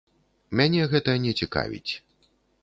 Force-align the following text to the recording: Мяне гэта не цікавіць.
Мяне 0.61 0.87
гэта 0.93 1.15
не 1.27 1.35
цікавіць. 1.45 1.91